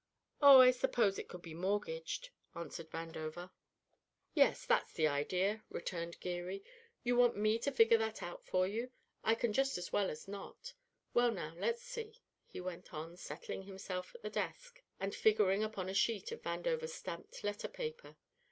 [0.41, 3.51] "Oh, I suppose it could be mortgaged," answered Vandover.
[4.33, 6.63] "Yes, that's the idea," returned Geary.
[7.03, 8.89] "You want me to figure that out for you?
[9.23, 10.73] I can just as well as not.
[11.13, 15.87] Well, now, let's see," he went on, settling himself at the desk, and figuring upon
[15.87, 18.17] a sheet of Vandover's stamped letter paper.